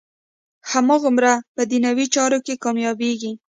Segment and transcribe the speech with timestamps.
[0.71, 3.31] هماغومره په دنیوي چارو کې کامیابېږي.